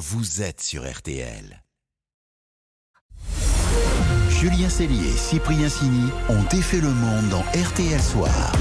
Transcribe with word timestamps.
vous 0.00 0.40
êtes 0.40 0.62
sur 0.62 0.90
RTL. 0.90 1.62
Julien 4.30 4.70
Cellier 4.70 5.08
et 5.08 5.16
Cyprien 5.18 5.68
Sini 5.68 6.08
ont 6.30 6.42
défait 6.50 6.80
le 6.80 6.88
monde 6.88 7.28
dans 7.28 7.42
RTL 7.42 8.00
Soir. 8.00 8.52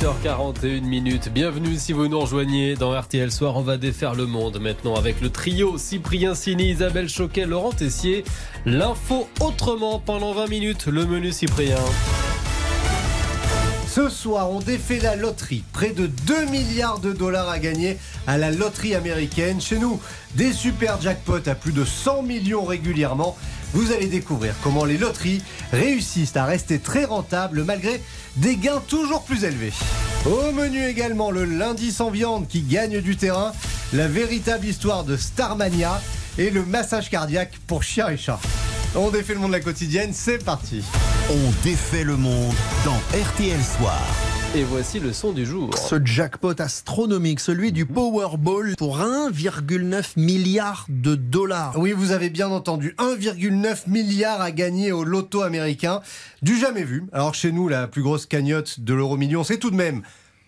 8h41 0.00 0.82
minutes. 0.82 1.30
Bienvenue 1.32 1.74
si 1.78 1.92
vous 1.92 2.06
nous 2.06 2.20
rejoignez 2.20 2.76
dans 2.76 2.96
RTL 2.96 3.32
Soir. 3.32 3.56
On 3.56 3.62
va 3.62 3.76
défaire 3.76 4.14
le 4.14 4.26
monde 4.26 4.60
maintenant 4.60 4.94
avec 4.94 5.20
le 5.20 5.30
trio 5.30 5.78
Cyprien 5.78 6.36
Sini, 6.36 6.70
Isabelle 6.70 7.08
Choquet, 7.08 7.46
Laurent 7.46 7.72
Tessier. 7.72 8.22
L'info 8.64 9.28
autrement 9.40 9.98
pendant 9.98 10.32
20 10.32 10.46
minutes. 10.46 10.86
Le 10.86 11.06
menu 11.06 11.32
Cyprien. 11.32 11.74
Ce 13.94 14.08
soir, 14.08 14.50
on 14.50 14.58
défait 14.58 14.98
la 14.98 15.14
loterie. 15.14 15.62
Près 15.72 15.90
de 15.90 16.08
2 16.08 16.46
milliards 16.46 16.98
de 16.98 17.12
dollars 17.12 17.48
à 17.48 17.60
gagner 17.60 17.96
à 18.26 18.36
la 18.36 18.50
loterie 18.50 18.96
américaine. 18.96 19.60
Chez 19.60 19.78
nous, 19.78 20.00
des 20.34 20.52
super 20.52 21.00
jackpots 21.00 21.48
à 21.48 21.54
plus 21.54 21.70
de 21.70 21.84
100 21.84 22.24
millions 22.24 22.64
régulièrement. 22.64 23.38
Vous 23.72 23.92
allez 23.92 24.08
découvrir 24.08 24.52
comment 24.64 24.84
les 24.84 24.98
loteries 24.98 25.42
réussissent 25.70 26.34
à 26.34 26.44
rester 26.44 26.80
très 26.80 27.04
rentables 27.04 27.62
malgré 27.62 28.02
des 28.34 28.56
gains 28.56 28.82
toujours 28.88 29.22
plus 29.22 29.44
élevés. 29.44 29.72
Au 30.26 30.50
menu 30.50 30.84
également 30.84 31.30
le 31.30 31.44
lundi 31.44 31.92
sans 31.92 32.10
viande 32.10 32.48
qui 32.48 32.62
gagne 32.62 33.00
du 33.00 33.16
terrain, 33.16 33.52
la 33.92 34.08
véritable 34.08 34.66
histoire 34.66 35.04
de 35.04 35.16
Starmania 35.16 36.02
et 36.36 36.50
le 36.50 36.64
massage 36.64 37.10
cardiaque 37.10 37.60
pour 37.68 37.84
chien 37.84 38.08
et 38.08 38.16
chat. 38.16 38.40
On 38.96 39.10
défait 39.10 39.34
le 39.34 39.40
monde 39.40 39.50
de 39.50 39.56
la 39.56 39.60
quotidienne, 39.60 40.10
c'est 40.12 40.44
parti. 40.44 40.84
On 41.28 41.64
défait 41.64 42.04
le 42.04 42.16
monde 42.16 42.54
dans 42.84 42.94
RTL 43.18 43.60
Soir. 43.60 44.00
Et 44.54 44.62
voici 44.62 45.00
le 45.00 45.12
son 45.12 45.32
du 45.32 45.44
jour. 45.44 45.76
Ce 45.76 45.96
jackpot 46.04 46.54
astronomique, 46.60 47.40
celui 47.40 47.72
du 47.72 47.86
Powerball 47.86 48.76
pour 48.76 49.00
1,9 49.00 50.12
milliard 50.16 50.86
de 50.88 51.16
dollars. 51.16 51.76
Oui, 51.76 51.90
vous 51.90 52.12
avez 52.12 52.30
bien 52.30 52.50
entendu, 52.50 52.94
1,9 52.98 53.88
milliard 53.88 54.40
à 54.40 54.52
gagner 54.52 54.92
au 54.92 55.02
loto 55.02 55.42
américain. 55.42 56.00
Du 56.42 56.56
jamais 56.56 56.84
vu. 56.84 57.02
Alors 57.12 57.34
chez 57.34 57.50
nous, 57.50 57.68
la 57.68 57.88
plus 57.88 58.02
grosse 58.02 58.26
cagnotte 58.26 58.78
de 58.78 58.94
l'euro 58.94 59.16
million, 59.16 59.42
c'est 59.42 59.58
tout 59.58 59.72
de 59.72 59.76
même 59.76 60.02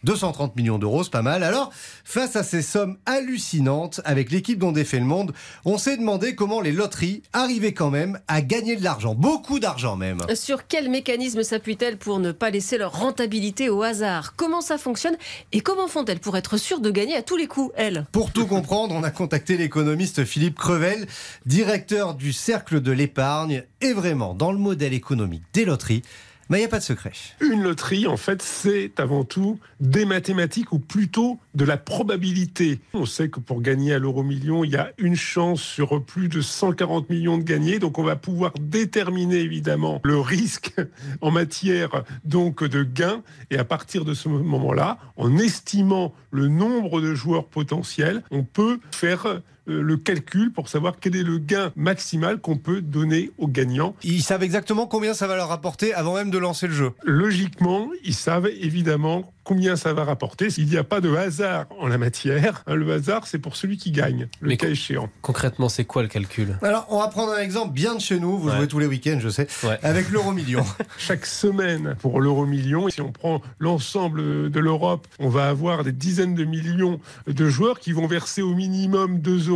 230 0.05 0.57
millions 0.57 0.79
d'euros, 0.79 1.05
c'est 1.05 1.11
pas 1.11 1.23
mal. 1.23 1.43
Alors, 1.43 1.73
face 2.05 2.37
à 2.37 2.43
ces 2.43 2.63
sommes 2.63 2.97
hallucinantes, 3.07 4.01
avec 4.05 4.31
l'équipe 4.31 4.59
dont 4.59 4.73
défait 4.73 4.99
le 4.99 5.05
monde, 5.05 5.33
on 5.65 5.79
s'est 5.79 5.97
demandé 5.97 6.35
comment 6.35 6.61
les 6.61 6.73
loteries 6.73 7.23
arrivaient 7.33 7.73
quand 7.75 7.91
même 7.91 8.21
à 8.29 8.43
gagner 8.43 8.77
de 8.77 8.85
l'argent, 8.85 9.15
beaucoup 9.15 9.59
d'argent 9.59 9.97
même. 9.97 10.19
Sur 10.35 10.67
quel 10.67 10.91
mécanisme 10.91 11.43
s'appuient-elles 11.43 11.99
pour 11.99 12.19
ne 12.19 12.33
pas 12.33 12.51
laisser 12.51 12.79
leur 12.79 12.99
rentabilité 12.99 13.69
au 13.69 13.83
hasard? 13.83 14.35
Comment 14.37 14.61
ça 14.61 14.79
fonctionne? 14.79 15.17
Et 15.53 15.61
comment 15.61 15.89
font-elles 15.89 16.21
pour 16.21 16.37
être 16.37 16.57
sûres 16.57 16.81
de 16.81 16.91
gagner 16.91 17.17
à 17.17 17.23
tous 17.23 17.37
les 17.37 17.47
coups, 17.47 17.73
elles? 17.77 18.07
Pour 18.13 18.33
tout 18.33 18.47
comprendre, 18.47 18.95
on 18.95 19.03
a 19.03 19.11
contacté 19.11 19.57
l'économiste 19.57 20.25
Philippe 20.25 20.57
Crevel, 20.57 21.07
directeur 21.47 22.15
du 22.15 22.33
Cercle 22.33 22.81
de 22.81 22.93
l'épargne, 22.93 23.65
et 23.81 23.93
vraiment, 23.93 24.35
dans 24.35 24.53
le 24.53 24.59
modèle 24.59 24.95
économique 24.95 25.43
des 25.53 25.65
loteries, 25.65 26.03
mais 26.49 26.59
il 26.59 26.61
n'y 26.61 26.67
a 26.67 26.69
pas 26.69 26.79
de 26.79 26.85
secret. 26.85 27.13
Une 27.41 27.63
loterie, 27.63 28.07
en 28.07 28.17
fait, 28.17 28.41
c'est 28.43 29.01
avant 29.01 29.25
tout 29.25 29.59
des 29.81 30.05
mathématiques 30.05 30.73
ou 30.73 30.79
plutôt 30.79 31.39
de 31.55 31.65
la 31.65 31.77
probabilité. 31.77 32.81
On 32.95 33.07
sait 33.07 33.29
que 33.29 33.41
pour 33.41 33.63
gagner 33.63 33.95
à 33.95 33.99
l'euro 33.99 34.23
million, 34.23 34.63
il 34.63 34.71
y 34.71 34.77
a 34.77 34.93
une 34.99 35.17
chance 35.17 35.61
sur 35.61 36.05
plus 36.05 36.29
de 36.29 36.41
140 36.41 37.11
millions 37.11 37.39
de 37.39 37.43
gagnés. 37.43 37.79
Donc 37.79 37.99
on 37.99 38.05
va 38.05 38.17
pouvoir 38.17 38.53
déterminer 38.61 39.39
évidemment 39.39 40.01
le 40.05 40.21
risque 40.21 40.75
en 41.21 41.31
matière 41.31 42.05
donc 42.25 42.63
de 42.63 42.85
gains. 42.85 43.23
Et 43.51 43.59
à 43.59 43.65
partir 43.65 44.05
de 44.05 44.15
ce 44.15 44.29
moment-là, 44.29 44.99
en 45.17 45.39
estimant 45.39 46.15
le 46.31 46.49
nombre 46.49 47.01
de 47.01 47.15
joueurs 47.15 47.47
potentiels, 47.47 48.23
on 48.31 48.45
peut 48.45 48.79
faire 48.91 49.41
le 49.67 49.97
calcul 49.97 50.53
pour 50.53 50.69
savoir 50.69 50.95
quel 51.01 51.17
est 51.17 51.23
le 51.23 51.39
gain 51.39 51.73
maximal 51.77 52.39
qu'on 52.41 52.57
peut 52.57 52.81
donner 52.81 53.31
aux 53.39 53.49
gagnants. 53.49 53.95
Ils 54.03 54.23
savent 54.23 54.43
exactement 54.43 54.87
combien 54.87 55.15
ça 55.15 55.27
va 55.27 55.37
leur 55.37 55.49
rapporter 55.49 55.93
avant 55.95 56.15
même 56.15 56.31
de 56.31 56.39
lancer 56.39 56.67
le 56.69 56.75
jeu. 56.75 56.93
Logiquement, 57.05 57.89
ils 58.05 58.15
savent 58.15 58.47
évidemment 58.61 59.33
combien 59.43 59.77
ça 59.77 59.93
va 59.93 60.03
rapporter. 60.05 60.49
Il 60.59 60.67
n'y 60.67 60.77
a 60.77 60.83
pas 60.85 61.01
de 61.01 61.15
hasard 61.15 61.67
en 61.79 61.87
la 61.87 61.99
matière. 61.99 62.65
Le 62.67 62.93
hasard, 62.93 63.27
c'est 63.29 63.39
pour 63.39 63.55
celui 63.57 63.77
qui 63.77 63.93
gagne, 63.93 64.29
le 64.41 64.49
Mais 64.49 64.57
cas 64.57 64.67
con- 64.67 64.73
échéant. 64.73 65.09
Concrètement, 65.23 65.69
c'est 65.69 65.85
quoi 65.85 66.03
le 66.03 66.09
calcul? 66.09 66.59
Alors, 66.63 66.87
on 66.91 66.99
va 66.99 67.07
prendre 67.09 67.33
un 67.33 67.39
exemple 67.41 67.73
bien 67.73 67.95
de 67.95 68.01
chez 68.01 68.19
nous. 68.19 68.39
Vous 68.39 68.49
Ouais. 68.49 68.57
jouez 68.57 68.67
tous 68.69 68.81
les 68.81 68.87
week-ends, 68.87 69.19
je 69.21 69.29
sais, 69.29 69.47
Ouais. 69.63 69.79
avec 69.83 70.11
l'euro 70.11 70.33
million. 70.33 70.65
Chaque 70.99 71.27
semaine 71.27 71.95
pour 72.01 72.21
l'euro 72.21 72.45
million, 72.45 72.89
si 72.89 73.01
on 73.01 73.13
prend 73.13 73.41
l'ensemble 73.61 74.51
de 74.51 74.61
l'Europe, 74.61 75.07
on 75.21 75.29
va 75.29 75.49
avoir 75.49 75.85
des 75.85 75.93
dizaines 75.93 76.35
de 76.35 76.45
millions 76.45 76.99
de 77.29 77.49
joueurs 77.49 77.79
qui 77.79 77.93
vont 77.93 78.07
verser 78.09 78.43
au 78.43 78.55
minimum 78.55 79.19
2,50 79.21 79.49
euros. 79.51 79.56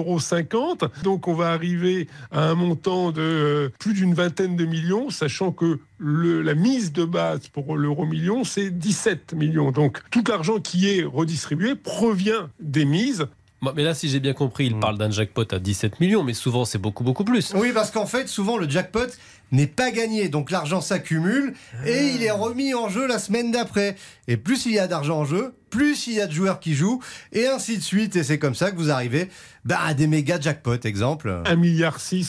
Donc 1.03 1.29
on 1.29 1.35
va 1.35 1.51
arriver 1.51 2.09
à 2.33 2.49
un 2.51 2.55
montant 2.55 3.13
de 3.13 3.21
euh, 3.21 3.69
plus 3.79 3.95
d'une 3.95 4.15
vingtaine 4.15 4.57
de 4.57 4.65
millions, 4.65 5.11
sachant 5.11 5.53
que 5.53 5.79
le- 5.99 6.43
la 6.43 6.55
mise 6.55 6.93
de 6.93 7.05
base 7.05 7.49
pour 7.49 7.77
l'euro 7.77 8.07
million, 8.07 8.45
c'est 8.45 8.71
17 8.71 9.35
millions. 9.35 9.71
Donc 9.71 10.01
tout 10.11 10.25
l'argent 10.29 10.59
qui 10.61 10.89
est 10.89 11.05
redistribué 11.05 11.75
provient 11.75 12.49
des 12.61 12.85
mises. 12.85 13.27
Mais 13.77 13.83
là, 13.85 13.93
si 13.93 14.09
j'ai 14.09 14.21
bien 14.21 14.33
compris, 14.33 14.65
il 14.67 14.79
parle 14.79 14.97
d'un 14.97 15.11
jackpot 15.11 15.45
à 15.53 15.59
17 15.59 16.01
millions, 16.01 16.23
mais 16.25 16.33
souvent 16.33 16.65
c'est 16.65 16.79
beaucoup, 16.79 17.05
beaucoup 17.05 17.25
plus. 17.25 17.53
oui, 17.55 17.73
parce 17.75 17.91
qu'en 17.91 18.07
fait, 18.07 18.27
souvent, 18.27 18.57
le 18.57 18.67
jackpot 18.67 19.01
n'est 19.53 19.67
pas 19.67 19.91
gagné. 19.91 20.29
Donc, 20.29 20.51
l'argent 20.51 20.81
s'accumule 20.81 21.55
et 21.87 22.09
il 22.15 22.23
est 22.23 22.31
remis 22.31 22.75
en 22.75 22.89
jeu 22.89 23.07
la 23.07 23.19
semaine 23.19 23.51
d'après. 23.51 23.97
Et 24.29 24.37
plus 24.37 24.67
il 24.67 24.73
y 24.73 24.79
a 24.79 24.87
d'argent 24.87 25.21
en 25.21 25.25
jeu, 25.25 25.55
plus 25.71 26.07
il 26.09 26.15
y 26.15 26.21
a 26.21 26.27
de 26.27 26.33
joueurs 26.33 26.61
qui 26.61 26.75
jouent, 26.75 27.01
et 27.33 27.47
ainsi 27.47 27.79
de 27.79 27.83
suite. 27.83 28.17
Et 28.17 28.23
c'est 28.23 28.39
comme 28.39 28.55
ça 28.55 28.71
que 28.71 28.77
vous 28.77 28.91
arrivez 28.91 29.29
bah, 29.65 29.79
à 29.85 29.95
des 29.95 30.07
méga 30.07 30.41
jackpots, 30.41 30.85
exemple. 30.85 31.43
1,6 31.45 31.57
milliard, 31.57 32.01
c'est 32.01 32.25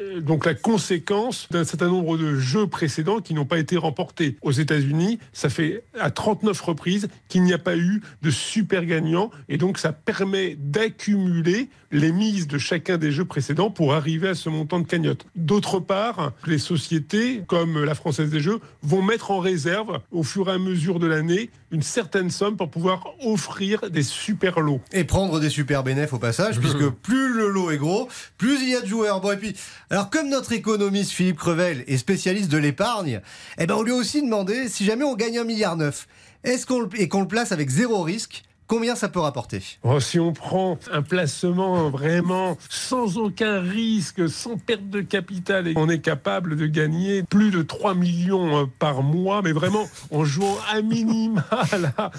euh, 0.00 0.20
donc 0.20 0.46
la 0.46 0.54
conséquence 0.54 1.48
d'un 1.50 1.64
certain 1.64 1.88
nombre 1.88 2.16
de 2.16 2.36
jeux 2.36 2.66
précédents 2.66 3.20
qui 3.20 3.34
n'ont 3.34 3.44
pas 3.44 3.58
été 3.58 3.76
remportés. 3.76 4.36
Aux 4.42 4.52
États-Unis, 4.52 5.18
ça 5.32 5.48
fait 5.48 5.84
à 5.98 6.10
39 6.10 6.60
reprises 6.60 7.08
qu'il 7.28 7.42
n'y 7.42 7.52
a 7.52 7.58
pas 7.58 7.76
eu 7.76 8.02
de 8.22 8.30
super 8.30 8.84
gagnant, 8.86 9.30
et 9.48 9.58
donc 9.58 9.78
ça 9.78 9.92
permet 9.92 10.56
d'accumuler 10.58 11.68
les 11.92 12.12
mises 12.12 12.46
de 12.46 12.58
chacun 12.58 12.98
des 12.98 13.10
jeux 13.10 13.24
précédents 13.24 13.70
pour 13.70 13.94
arriver 13.94 14.28
à 14.28 14.34
ce 14.34 14.48
montant 14.48 14.78
de 14.78 14.86
cagnotte. 14.86 15.26
D'autre 15.34 15.80
part, 15.80 16.32
les 16.50 16.58
sociétés, 16.58 17.42
comme 17.46 17.82
la 17.84 17.94
Française 17.94 18.28
des 18.30 18.40
Jeux, 18.40 18.60
vont 18.82 19.00
mettre 19.02 19.30
en 19.30 19.38
réserve 19.38 20.00
au 20.12 20.22
fur 20.22 20.48
et 20.48 20.52
à 20.52 20.58
mesure 20.58 20.98
de 20.98 21.06
l'année 21.06 21.50
une 21.70 21.82
certaine 21.82 22.30
somme 22.30 22.56
pour 22.56 22.70
pouvoir 22.70 23.04
offrir 23.24 23.88
des 23.90 24.02
super 24.02 24.60
lots. 24.60 24.80
Et 24.92 25.04
prendre 25.04 25.40
des 25.40 25.48
super 25.48 25.82
bénéfices 25.82 26.12
au 26.12 26.18
passage, 26.18 26.58
puisque 26.60 26.88
plus 26.90 27.32
le 27.32 27.48
lot 27.48 27.70
est 27.70 27.78
gros, 27.78 28.08
plus 28.36 28.60
il 28.62 28.68
y 28.70 28.74
a 28.76 28.80
de 28.80 28.86
joueurs. 28.86 29.20
Bon, 29.20 29.32
et 29.32 29.36
puis, 29.36 29.54
alors 29.88 30.10
comme 30.10 30.28
notre 30.28 30.52
économiste 30.52 31.12
Philippe 31.12 31.38
Crevel 31.38 31.84
est 31.86 31.96
spécialiste 31.96 32.50
de 32.50 32.58
l'épargne, 32.58 33.20
eh 33.58 33.66
ben 33.66 33.74
on 33.76 33.82
lui 33.82 33.92
a 33.92 33.96
aussi 33.96 34.20
demandé 34.22 34.68
si 34.68 34.84
jamais 34.84 35.04
on 35.04 35.14
gagne 35.14 35.38
un 35.38 35.44
milliard 35.44 35.76
neuf, 35.76 36.08
est-ce 36.44 36.66
qu'on 36.66 36.80
le- 36.80 36.88
et 36.94 37.08
qu'on 37.08 37.20
le 37.20 37.28
place 37.28 37.52
avec 37.52 37.68
zéro 37.70 38.02
risque, 38.02 38.42
combien 38.70 38.94
ça 38.94 39.08
peut 39.08 39.18
rapporter? 39.18 39.60
Oh, 39.82 39.98
si 39.98 40.20
on 40.20 40.32
prend 40.32 40.78
un 40.92 41.02
placement 41.02 41.90
vraiment 41.90 42.56
sans 42.68 43.18
aucun 43.18 43.60
risque, 43.60 44.28
sans 44.28 44.56
perte 44.58 44.88
de 44.88 45.00
capital, 45.00 45.66
et 45.66 45.72
on 45.76 45.88
est 45.88 45.98
capable 45.98 46.54
de 46.56 46.66
gagner 46.66 47.24
plus 47.24 47.50
de 47.50 47.62
3 47.62 47.94
millions 47.96 48.58
euh, 48.62 48.64
par 48.78 49.02
mois, 49.02 49.42
mais 49.42 49.50
vraiment 49.50 49.88
en 50.12 50.24
jouant 50.24 50.56
à 50.72 50.82
minima 50.82 51.44
là, 51.80 52.12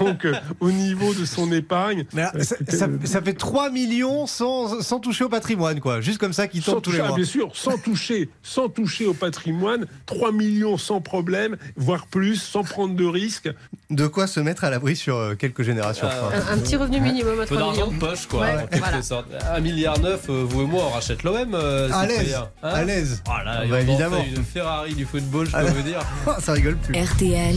donc 0.00 0.24
euh, 0.24 0.34
au 0.58 0.72
niveau 0.72 1.14
de 1.14 1.24
son 1.24 1.52
épargne. 1.52 2.04
Mais 2.14 2.24
ça, 2.42 2.56
ça- 2.68 2.86
euh, 2.86 2.98
ça 3.04 3.22
fait 3.22 3.34
3 3.34 3.70
millions 3.70 4.26
sans, 4.26 4.82
sans 4.82 4.98
toucher 4.98 5.22
au 5.22 5.28
patrimoine, 5.28 5.78
quoi. 5.78 6.00
Juste 6.00 6.18
comme 6.18 6.32
ça 6.32 6.48
qui 6.48 6.60
sans 6.60 6.72
tombe 6.72 6.82
tous 6.82 6.90
les 6.90 6.96
toucher, 6.96 7.04
ah, 7.04 7.08
mois. 7.10 7.16
bien 7.16 7.24
sûr, 7.26 7.54
sans 7.54 7.78
toucher, 7.78 8.28
sans 8.42 8.68
toucher 8.68 9.06
au 9.06 9.14
patrimoine, 9.14 9.86
3 10.06 10.32
millions 10.32 10.78
sans 10.78 11.00
problème, 11.00 11.56
voire 11.76 12.08
plus, 12.08 12.42
sans 12.42 12.64
prendre 12.64 12.96
de 12.96 13.04
risques. 13.04 13.50
De 13.90 14.08
quoi 14.08 14.26
se 14.26 14.40
mettre 14.40 14.64
à 14.64 14.70
l'abri 14.70 14.96
sur 14.96 15.36
quelques 15.38 15.62
générations. 15.62 15.91
Euh, 16.02 16.30
un, 16.50 16.54
un 16.54 16.58
petit 16.58 16.76
revenu 16.76 17.00
minimum 17.00 17.38
à 17.40 17.42
Un 17.42 17.46
peu 17.46 17.56
3 17.56 17.66
d'argent 17.74 17.86
de 17.90 17.98
poche, 17.98 18.26
quoi, 18.26 18.40
Ouais, 18.40 18.54
en 18.54 18.66
quelque 18.66 18.78
voilà. 18.78 19.02
sorte. 19.02 19.26
Un 19.54 19.60
milliard 19.60 19.98
neuf, 20.00 20.26
euh, 20.28 20.44
vous 20.48 20.62
et 20.62 20.66
moi, 20.66 20.82
on 20.86 20.90
rachète 20.90 21.22
l'OM. 21.22 21.54
euh, 21.54 21.88
À 21.92 22.06
l'aise. 22.06 22.34
Hein 22.62 22.68
à 22.68 22.84
l'aise. 22.84 23.22
Ah 23.28 23.44
là, 23.44 23.66
Bah, 23.68 23.80
évidemment. 23.80 24.24
une 24.24 24.44
Ferrari 24.44 24.94
du 24.94 25.04
football, 25.04 25.46
je 25.46 25.52
peux 25.52 25.58
Ah, 25.58 25.64
vous 25.64 25.82
dire. 25.82 26.00
ça 26.40 26.52
rigole 26.52 26.76
plus. 26.76 26.94
RTL. 27.00 27.56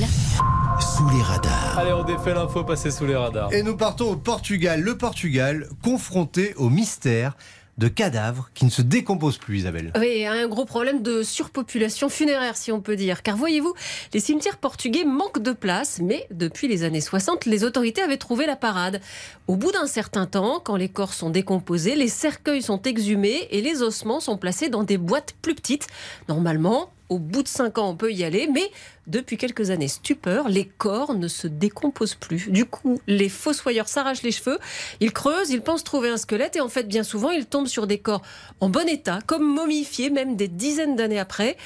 Sous 0.98 1.10
les 1.10 1.21
radars. 1.24 1.75
Allez, 1.80 1.94
on 1.94 2.04
défait 2.04 2.33
l'info, 2.33 2.63
passez 2.63 2.92
sous 2.92 3.06
les 3.06 3.15
radars. 3.15 3.51
Et 3.54 3.63
nous 3.63 3.77
partons 3.77 4.12
au 4.12 4.15
Portugal. 4.18 4.81
Le 4.81 4.98
Portugal, 4.98 5.68
confronté 5.83 6.54
au 6.57 6.69
mystère 6.69 7.36
de 7.77 7.88
cadavres 7.88 8.50
qui 8.54 8.66
ne 8.66 8.69
se 8.69 8.81
décomposent 8.81 9.38
plus, 9.38 9.60
Isabelle. 9.60 9.92
Oui, 10.00 10.25
un 10.25 10.48
gros 10.48 10.66
problème 10.66 11.01
de 11.01 11.24
surpopulation 11.24 12.07
funéraire, 12.07 12.56
si 12.56 12.72
on 12.72 12.80
peut 12.80 12.95
dire. 12.95 13.22
Car 13.22 13.36
voyez-vous, 13.36 13.74
les 14.13 14.19
cimetières 14.19 14.57
portugais 14.57 15.04
manquent 15.04 15.42
de 15.42 15.51
place, 15.51 16.00
mais 16.01 16.27
depuis 16.31 16.68
les 16.68 16.83
années 16.83 17.01
60, 17.01 17.45
les 17.45 17.63
autorités 17.63 18.01
avaient 18.01 18.18
trouvé 18.18 18.45
la 18.45 18.56
parade. 18.56 19.01
Au 19.48 19.56
bout 19.56 19.72
d'un 19.72 19.88
certain 19.88 20.25
temps, 20.25 20.62
quand 20.63 20.77
les 20.77 20.89
corps 20.89 21.13
sont 21.13 21.30
décomposés, 21.30 21.95
les 21.95 22.07
cercueils 22.07 22.62
sont 22.62 22.81
exhumés 22.81 23.48
et 23.51 23.62
les 23.62 23.81
ossements 23.81 24.22
sont 24.22 24.38
placés 24.38 24.69
dans 24.69 24.83
des 24.83 24.98
boîtes 24.98 25.33
plus 25.42 25.56
petites. 25.56 25.88
Normalement, 26.30 26.92
au 27.10 27.19
bout 27.19 27.44
de 27.44 27.48
5 27.48 27.77
ans, 27.77 27.89
on 27.89 27.95
peut 27.95 28.12
y 28.12 28.24
aller, 28.24 28.50
mais 28.51 28.72
depuis 29.07 29.38
quelques 29.38 29.69
années, 29.69 29.88
stupeur, 29.88 30.50
les 30.50 30.66
corps 30.66 31.13
ne 31.13 31.28
se 31.28 31.48
décomposent 31.48 32.16
plus. 32.16 32.50
Du 32.50 32.66
coup, 32.66 33.00
les 33.07 33.30
fossoyeurs 33.30 33.88
s'arrachent 33.88 34.24
les 34.24 34.31
cheveux, 34.31 34.57
ils 35.00 35.12
creusent, 35.13 35.50
ils 35.50 35.62
pensent 35.62 35.84
trouver 35.84 36.10
un 36.10 36.18
squelette 36.18 36.56
et 36.56 36.62
en 36.62 36.69
fait, 36.69 36.88
bien 36.88 37.04
souvent, 37.04 37.30
ils 37.30 37.46
tombent 37.46 37.68
sur 37.68 37.88
des 37.88 38.00
corps 38.00 38.22
en 38.60 38.69
bon 38.69 38.88
état, 38.88 39.19
comme 39.28 39.44
momifiés, 39.44 40.10
même 40.10 40.36
des 40.36 40.48
dizaines 40.48 40.96
d'années 40.96 41.19
après. 41.19 41.57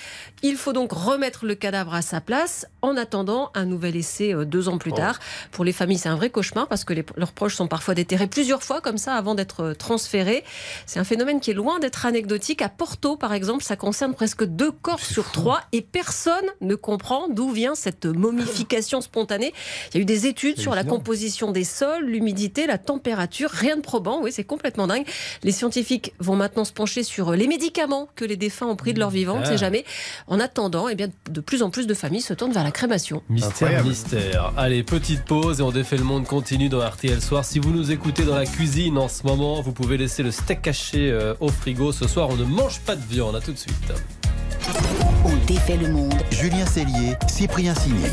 Il 0.43 0.55
faut 0.55 0.73
donc 0.73 0.91
remettre 0.91 1.45
le 1.45 1.55
cadavre 1.55 1.93
à 1.93 2.01
sa 2.01 2.19
place 2.21 2.65
en 2.81 2.97
attendant 2.97 3.51
un 3.55 3.65
nouvel 3.65 3.95
essai 3.95 4.33
euh, 4.33 4.45
deux 4.45 4.67
ans 4.69 4.77
plus 4.77 4.91
tard. 4.93 5.19
Pour 5.51 5.63
les 5.65 5.71
familles, 5.73 5.97
c'est 5.97 6.09
un 6.09 6.15
vrai 6.15 6.29
cauchemar 6.29 6.67
parce 6.67 6.83
que 6.83 6.93
les- 6.93 7.05
leurs 7.15 7.31
proches 7.33 7.55
sont 7.55 7.67
parfois 7.67 7.93
déterrés 7.93 8.27
plusieurs 8.27 8.63
fois 8.63 8.81
comme 8.81 8.97
ça 8.97 9.15
avant 9.15 9.35
d'être 9.35 9.61
euh, 9.63 9.73
transférés. 9.73 10.43
C'est 10.85 10.99
un 10.99 11.03
phénomène 11.03 11.39
qui 11.39 11.51
est 11.51 11.53
loin 11.53 11.79
d'être 11.79 12.05
anecdotique. 12.05 12.61
À 12.61 12.69
Porto, 12.69 13.15
par 13.17 13.33
exemple, 13.33 13.63
ça 13.63 13.75
concerne 13.75 14.13
presque 14.13 14.43
deux 14.43 14.71
corps 14.71 14.99
sur 14.99 15.31
trois 15.31 15.61
et 15.71 15.81
personne 15.81 16.45
ne 16.61 16.75
comprend 16.75 17.28
d'où 17.33 17.51
vient 17.51 17.75
cette 17.75 18.05
momification 18.05 19.01
spontanée? 19.01 19.53
Il 19.93 19.97
y 19.97 19.99
a 19.99 20.01
eu 20.01 20.05
des 20.05 20.27
études 20.27 20.59
sur 20.59 20.75
la 20.75 20.83
composition 20.83 21.51
des 21.51 21.63
sols, 21.63 22.05
l'humidité, 22.05 22.67
la 22.67 22.77
température, 22.77 23.49
rien 23.49 23.75
de 23.77 23.81
probant. 23.81 24.21
Oui, 24.21 24.31
c'est 24.31 24.43
complètement 24.43 24.87
dingue. 24.87 25.05
Les 25.43 25.51
scientifiques 25.51 26.13
vont 26.19 26.35
maintenant 26.35 26.65
se 26.65 26.73
pencher 26.73 27.03
sur 27.03 27.31
les 27.31 27.47
médicaments 27.47 28.09
que 28.15 28.25
les 28.25 28.37
défunts 28.37 28.67
ont 28.67 28.75
pris 28.75 28.93
de 28.93 28.99
leur 28.99 29.09
vivant, 29.09 29.35
on 29.37 29.39
ne 29.41 29.45
sait 29.45 29.51
Ah. 29.53 29.57
jamais. 29.57 29.85
En 30.27 30.39
attendant, 30.39 30.87
eh 30.89 30.95
bien, 30.95 31.09
de 31.29 31.41
plus 31.41 31.63
en 31.63 31.69
plus 31.69 31.87
de 31.87 31.93
familles 31.93 32.21
se 32.21 32.33
tournent 32.33 32.51
vers 32.53 32.63
la 32.63 32.71
crémation. 32.71 33.21
Mystère, 33.29 33.49
Incroyable. 33.67 33.87
mystère. 33.89 34.53
Allez, 34.57 34.83
petite 34.83 35.23
pause 35.25 35.59
et 35.59 35.63
on 35.63 35.71
défait 35.71 35.97
le 35.97 36.03
monde 36.03 36.25
continue 36.25 36.69
dans 36.69 36.79
RTL 36.87 37.21
Soir. 37.21 37.45
Si 37.45 37.59
vous 37.59 37.71
nous 37.71 37.91
écoutez 37.91 38.23
dans 38.23 38.35
la 38.35 38.45
cuisine 38.45 38.97
en 38.97 39.07
ce 39.07 39.23
moment, 39.25 39.61
vous 39.61 39.71
pouvez 39.73 39.97
laisser 39.97 40.23
le 40.23 40.31
steak 40.31 40.61
caché 40.61 41.09
euh, 41.11 41.33
au 41.39 41.49
frigo. 41.49 41.91
Ce 41.91 42.07
soir, 42.07 42.29
on 42.29 42.35
ne 42.35 42.45
mange 42.45 42.79
pas 42.81 42.95
de 42.95 43.03
viande. 43.05 43.35
À 43.35 43.41
tout 43.41 43.51
de 43.51 43.57
suite. 43.57 43.75
Le 45.67 45.87
monde. 45.87 46.13
Julien 46.31 46.65
Cellier, 46.65 47.15
Cyprien 47.27 47.75
Signé. 47.75 48.07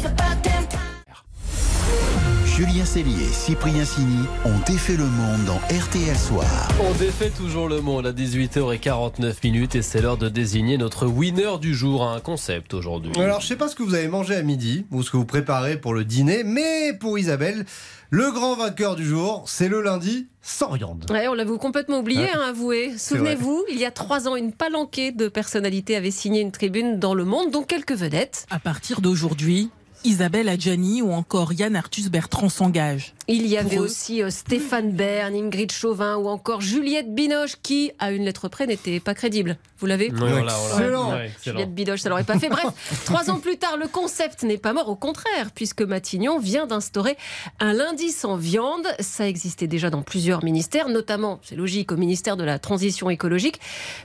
Julien 2.56 2.86
Cellier, 2.86 3.26
Cyprien 3.32 3.84
Sini 3.84 4.24
ont 4.46 4.58
défait 4.66 4.96
le 4.96 5.04
monde 5.04 5.44
dans 5.44 5.58
RTL 5.76 6.16
Soir. 6.16 6.68
On 6.80 6.94
défait 6.94 7.28
toujours 7.28 7.68
le 7.68 7.82
monde 7.82 8.06
à 8.06 8.14
18h49 8.14 9.34
minutes 9.44 9.74
et 9.74 9.82
c'est 9.82 10.00
l'heure 10.00 10.16
de 10.16 10.30
désigner 10.30 10.78
notre 10.78 11.06
winner 11.06 11.58
du 11.60 11.74
jour. 11.74 12.08
Un 12.08 12.18
concept 12.20 12.72
aujourd'hui. 12.72 13.12
Alors, 13.20 13.42
je 13.42 13.48
sais 13.48 13.56
pas 13.56 13.68
ce 13.68 13.74
que 13.76 13.82
vous 13.82 13.92
avez 13.92 14.08
mangé 14.08 14.36
à 14.36 14.42
midi 14.42 14.86
ou 14.90 15.02
ce 15.02 15.10
que 15.10 15.18
vous 15.18 15.26
préparez 15.26 15.78
pour 15.78 15.92
le 15.92 16.06
dîner, 16.06 16.44
mais 16.44 16.94
pour 16.98 17.18
Isabelle, 17.18 17.66
le 18.08 18.32
grand 18.32 18.56
vainqueur 18.56 18.96
du 18.96 19.04
jour, 19.04 19.44
c'est 19.46 19.68
le 19.68 19.82
lundi 19.82 20.28
sans 20.40 20.72
viande. 20.72 21.04
Ouais, 21.10 21.28
on 21.28 21.34
l'avoue 21.34 21.58
complètement 21.58 21.98
oublié, 21.98 22.30
hein, 22.32 22.40
avouez. 22.40 22.88
vrai. 22.88 22.98
Souvenez-vous, 22.98 23.66
il 23.70 23.78
y 23.78 23.84
a 23.84 23.90
trois 23.90 24.28
ans, 24.28 24.34
une 24.34 24.52
palanquée 24.52 25.12
de 25.12 25.28
personnalités 25.28 25.94
avait 25.94 26.10
signé 26.10 26.40
une 26.40 26.52
tribune 26.52 26.98
dans 26.98 27.12
Le 27.12 27.26
Monde, 27.26 27.50
dont 27.50 27.64
quelques 27.64 27.92
vedettes. 27.92 28.46
À 28.48 28.58
partir 28.58 29.02
d'aujourd'hui, 29.02 29.68
Isabelle 30.06 30.48
Adjani 30.48 31.02
ou 31.02 31.12
encore 31.12 31.52
Yann 31.52 31.74
Arthus 31.74 32.08
Bertrand 32.10 32.48
s'engagent. 32.48 33.12
Il 33.28 33.46
y 33.48 33.58
avait 33.58 33.78
aussi 33.78 34.22
euh, 34.22 34.30
Stéphane 34.30 34.92
Bern, 34.92 35.34
Ingrid 35.34 35.72
Chauvin 35.72 36.16
ou 36.16 36.28
encore 36.28 36.60
Juliette 36.60 37.12
Binoche, 37.12 37.56
qui, 37.60 37.90
à 37.98 38.12
une 38.12 38.24
lettre 38.24 38.46
près, 38.48 38.68
n'était 38.68 39.00
pas 39.00 39.14
crédible. 39.14 39.56
Vous 39.80 39.86
l'avez. 39.86 40.06
Excellent. 40.06 41.10
Ouais, 41.12 41.26
excellent. 41.26 41.56
Juliette 41.58 41.74
Binoche, 41.74 42.00
ça 42.00 42.08
l'aurait 42.08 42.22
pas 42.24 42.38
fait. 42.38 42.48
Bref, 42.48 42.66
trois 43.04 43.28
ans 43.30 43.40
plus 43.40 43.56
tard, 43.58 43.76
le 43.78 43.88
concept 43.88 44.44
n'est 44.44 44.58
pas 44.58 44.72
mort, 44.72 44.88
au 44.88 44.94
contraire, 44.94 45.50
puisque 45.52 45.82
Matignon 45.82 46.38
vient 46.38 46.66
d'instaurer 46.68 47.16
un 47.58 47.72
lundi 47.72 48.10
sans 48.12 48.36
viande. 48.36 48.86
Ça 49.00 49.26
existait 49.28 49.66
déjà 49.66 49.90
dans 49.90 50.02
plusieurs 50.02 50.44
ministères, 50.44 50.88
notamment, 50.88 51.40
c'est 51.42 51.56
logique, 51.56 51.90
au 51.90 51.96
ministère 51.96 52.36
de 52.36 52.44
la 52.44 52.60
Transition 52.60 53.10
écologique, 53.10 53.58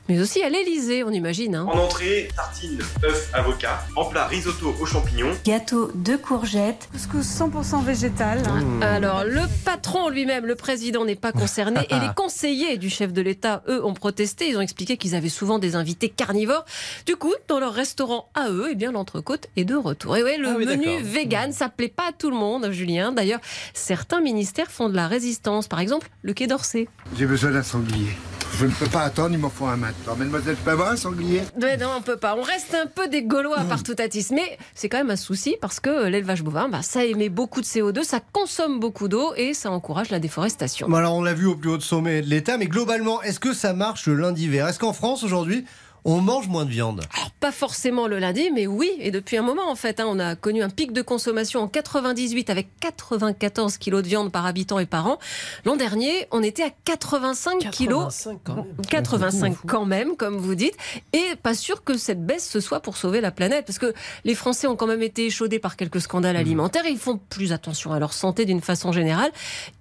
mais 0.09 0.19
aussi 0.19 0.41
à 0.41 0.49
l'Élysée, 0.49 1.03
on 1.03 1.11
imagine. 1.11 1.53
hein. 1.55 1.67
En 1.71 1.77
entrée, 1.77 2.27
tartine, 2.35 2.79
œuf, 3.03 3.29
avocat. 3.33 3.85
En 3.95 4.05
plat, 4.05 4.25
risotto 4.25 4.73
aux 4.81 4.85
champignons. 4.87 5.31
Gâteau 5.45 5.90
de 5.95 6.15
courgettes. 6.15 6.89
Couscous 6.91 7.25
100% 7.25 7.83
végétal. 7.83 8.41
Alors, 8.81 9.23
le 9.23 9.41
patron 9.65 10.09
lui-même, 10.09 10.45
le 10.45 10.55
président, 10.55 11.05
n'est 11.05 11.15
pas 11.15 11.31
concerné. 11.31 11.81
Et 11.89 11.95
les 11.99 12.13
conseillers 12.15 12.77
du 12.77 12.89
chef 12.89 13.13
de 13.13 13.21
l'État, 13.21 13.63
eux, 13.67 13.83
ont 13.85 13.93
protesté. 13.93 14.49
Ils 14.49 14.57
ont 14.57 14.61
expliqué 14.61 14.97
qu'ils 14.97 15.15
avaient 15.15 15.29
souvent 15.29 15.59
des 15.59 15.75
invités 15.75 16.09
carnivores. 16.09 16.65
Du 17.05 17.15
coup, 17.15 17.33
dans 17.47 17.59
leur 17.59 17.73
restaurant 17.73 18.29
à 18.33 18.49
eux, 18.49 18.69
eh 18.71 18.75
bien, 18.75 18.91
l'entrecôte 18.91 19.47
est 19.55 19.65
de 19.65 19.75
retour. 19.75 20.17
Et 20.17 20.23
ouais, 20.23 20.37
le 20.37 20.49
Ah 20.49 20.55
oui, 20.57 20.65
menu 20.65 21.01
vegan, 21.01 21.51
ça 21.51 21.69
plaît 21.69 21.87
pas 21.87 22.09
à 22.09 22.11
tout 22.11 22.29
le 22.29 22.37
monde, 22.37 22.71
Julien. 22.71 23.11
D'ailleurs, 23.11 23.39
certains 23.73 24.21
ministères 24.21 24.71
font 24.71 24.89
de 24.89 24.95
la 24.95 25.07
résistance. 25.07 25.67
Par 25.67 25.79
exemple, 25.79 26.09
le 26.21 26.33
Quai 26.33 26.47
d'Orsay. 26.47 26.87
J'ai 27.17 27.25
besoin 27.25 27.51
d'un 27.51 27.63
sanglier. 27.63 28.15
Je 28.57 28.65
ne 28.65 28.71
peux 28.71 28.87
pas 28.87 29.01
attendre, 29.01 29.31
il 29.31 29.39
m'en 29.39 29.49
faut 29.49 29.65
un 29.65 29.77
maintenant. 29.77 30.15
Mademoiselle, 30.15 30.55
je 30.59 30.63
peux 30.63 30.71
avoir 30.71 30.91
un 30.91 30.95
sanglier 30.95 31.41
non, 31.79 31.87
on 31.97 32.01
peut 32.01 32.17
pas. 32.17 32.35
On 32.37 32.41
reste 32.41 32.75
un 32.75 32.85
peu 32.85 33.07
des 33.07 33.23
Gaulois 33.23 33.61
par 33.67 33.81
tout 33.81 33.95
atis. 33.97 34.31
Mais 34.31 34.57
c'est 34.75 34.89
quand 34.89 34.97
même 34.97 35.09
un 35.09 35.15
souci 35.15 35.55
parce 35.61 35.79
que 35.79 36.07
l'élevage 36.07 36.43
bovin, 36.43 36.69
bah, 36.69 36.81
ça 36.81 37.05
émet 37.05 37.29
beaucoup 37.29 37.61
de 37.61 37.65
CO2, 37.65 38.03
ça 38.03 38.19
consomme 38.31 38.79
beaucoup 38.79 39.07
d'eau 39.07 39.33
et 39.35 39.53
ça 39.53 39.71
encourage 39.71 40.09
la 40.09 40.19
déforestation. 40.19 40.87
Bon, 40.87 40.97
alors, 40.97 41.15
on 41.15 41.23
l'a 41.23 41.33
vu 41.33 41.47
au 41.47 41.55
plus 41.55 41.69
haut 41.69 41.79
sommet 41.79 42.21
de 42.21 42.27
l'État, 42.27 42.57
mais 42.57 42.67
globalement, 42.67 43.21
est-ce 43.23 43.39
que 43.39 43.53
ça 43.53 43.73
marche 43.73 44.07
le 44.07 44.15
lundi 44.15 44.47
vert? 44.47 44.67
Est-ce 44.67 44.79
qu'en 44.79 44.93
France, 44.93 45.23
aujourd'hui, 45.23 45.65
on 46.03 46.21
mange 46.21 46.47
moins 46.47 46.65
de 46.65 46.71
viande 46.71 47.01
Pas 47.39 47.51
forcément 47.51 48.07
le 48.07 48.19
lundi, 48.19 48.49
mais 48.53 48.67
oui, 48.67 48.91
et 48.99 49.11
depuis 49.11 49.37
un 49.37 49.41
moment 49.41 49.69
en 49.69 49.75
fait. 49.75 49.99
hein, 49.99 50.05
on 50.07 50.19
a 50.19 50.35
connu 50.35 50.63
un 50.63 50.69
pic 50.69 50.93
de 50.93 51.01
consommation 51.01 51.61
en 51.61 51.67
98 51.67 52.49
avec 52.49 52.67
94 52.79 53.77
kilos 53.77 54.01
de 54.01 54.07
viande 54.07 54.31
par 54.31 54.45
habitant 54.45 54.79
et 54.79 54.85
par 54.85 55.07
an. 55.07 55.19
L'an 55.65 55.75
dernier, 55.75 56.27
on 56.31 56.41
était 56.43 56.63
à 56.63 56.69
85 56.69 57.69
kilos. 57.71 58.03
85 58.05 58.39
quand 58.43 58.55
même. 58.55 58.65
85 58.89 59.55
quand 59.67 59.85
même, 59.85 60.15
comme 60.15 60.37
vous 60.37 60.55
dites, 60.55 60.75
et 61.13 61.35
pas 61.41 61.53
sûr 61.53 61.83
que 61.83 61.97
cette 61.97 62.25
baisse 62.25 62.47
ce 62.49 62.59
soit 62.59 62.79
pour 62.79 62.97
sauver 62.97 63.21
la 63.21 63.31
planète, 63.31 63.65
parce 63.65 63.79
que 63.79 63.93
les 64.23 64.35
Français 64.35 64.67
ont 64.67 64.75
quand 64.75 64.87
même 64.87 65.03
été 65.03 65.25
échaudés 65.27 65.59
par 65.59 65.75
quelques 65.75 66.01
scandales 66.01 66.35
alimentaires, 66.35 66.85
ils 66.89 66.97
font 66.97 67.19
plus 67.29 67.53
attention 67.53 67.93
à 67.93 67.99
leur 67.99 68.13
santé 68.13 68.45
d'une 68.45 68.61
façon 68.61 68.91
générale, 68.91 69.31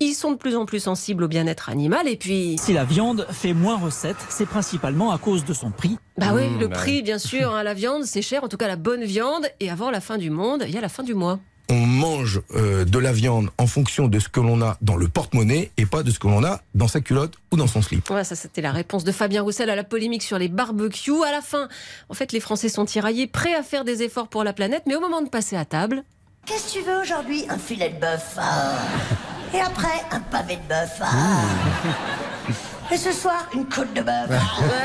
ils 0.01 0.15
sont 0.15 0.33
de 0.33 0.37
plus 0.37 0.57
en 0.57 0.67
plus 0.67 0.81
sensibles 0.81 1.25
au 1.25 1.29
bien-être 1.29 1.69
animal, 1.71 2.09
et 2.09 2.17
puis... 2.17 2.57
Si 2.59 2.73
la 2.73 2.85
viande 2.85 3.27
fait 3.31 3.53
moins 3.53 3.79
recette, 3.79 4.17
c'est 4.29 4.47
principalement 4.47 5.11
à 5.13 5.19
cause 5.19 5.45
de 5.45 5.55
son 5.55 5.71
prix. 5.71 5.99
Bah 6.21 6.33
oui, 6.35 6.43
le 6.59 6.69
bah 6.69 6.77
prix, 6.77 7.03
bien 7.03 7.19
sûr, 7.19 7.55
hein, 7.55 7.63
la 7.63 7.75
viande, 7.75 8.05
c'est 8.05 8.23
cher, 8.23 8.45
en 8.45 8.49
tout 8.49 8.57
cas 8.57 8.69
la 8.69 8.77
bonne 8.77 9.05
viande, 9.05 9.47
et 9.61 9.71
avant 9.71 9.91
la 9.91 10.01
fin 10.01 10.19
du 10.19 10.31
monde, 10.31 10.65
il 10.67 10.75
y 10.75 10.79
a 10.79 10.81
la 10.81 10.89
fin 10.89 11.03
du 11.03 11.15
mois. 11.15 11.39
on 11.71 11.87
mange 11.87 12.41
euh, 12.57 12.85
de 12.85 12.99
la 12.99 13.13
viande 13.13 13.49
en 13.57 13.67
fonction 13.69 14.09
de 14.09 14.19
ce 14.19 14.29
que 14.29 14.41
l'on 14.41 14.61
a 14.61 14.77
dans 14.83 14.97
le 14.97 15.07
porte-monnaie 15.09 15.71
et 15.77 15.87
pas 15.87 16.03
de 16.03 16.11
ce 16.11 16.19
que 16.19 16.27
l'on 16.27 16.43
a 16.45 16.61
dans 16.75 16.89
sa 16.89 17.01
culotte 17.01 17.35
ou 17.53 17.57
dans 17.57 17.69
son 17.69 17.81
slip. 17.81 18.05
Voilà, 18.09 18.25
ça 18.25 18.35
c'était 18.35 18.61
la 18.61 18.73
réponse 18.73 19.05
de 19.05 19.13
Fabien 19.13 19.43
Roussel 19.43 19.71
à 19.71 19.77
la 19.77 19.85
polémique 19.85 20.25
sur 20.25 20.37
les 20.39 20.49
barbecues. 20.49 21.23
À 21.25 21.31
la 21.31 21.41
fin, 21.41 21.69
en 22.09 22.15
fait, 22.15 22.33
les 22.33 22.41
Français 22.41 22.69
sont 22.69 22.85
tiraillés, 22.87 23.29
prêts 23.29 23.55
à 23.55 23.63
faire 23.63 23.85
des 23.85 24.03
efforts 24.03 24.27
pour 24.29 24.43
la 24.43 24.53
planète, 24.53 24.83
mais 24.87 24.97
au 24.97 25.01
moment 25.01 25.23
de 25.23 25.29
passer 25.29 25.57
à 25.57 25.65
table, 25.65 26.03
Qu'est-ce 26.47 26.73
que 26.75 26.79
tu 26.81 26.85
veux 26.85 26.99
aujourd'hui? 27.03 27.45
Un 27.49 27.59
filet 27.59 27.91
de 27.91 28.01
bœuf. 28.01 28.35
ah. 28.39 28.73
Et 29.55 29.61
après, 29.61 29.89
un 30.11 30.21
pavé 30.21 30.57
de 30.57 30.69
bœuf. 30.69 30.99
ah. 31.03 31.43
Et 32.93 32.97
ce 32.97 33.13
soir, 33.13 33.49
une 33.55 33.67
côte 33.67 33.93
de 33.95 34.03
bœuf. 34.03 34.29
Ouais, 34.29 34.37